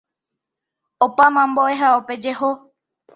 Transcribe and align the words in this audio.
Opáma 1.05 1.41
mbo'ehaópe 1.51 2.13
jeho. 2.23 2.49